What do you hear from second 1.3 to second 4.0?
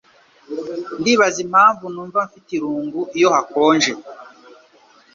impamvu numva mfite irungu iyo hakonje